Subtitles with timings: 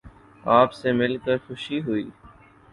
[0.51, 2.09] آپ سے مل کر خوشی ہوئی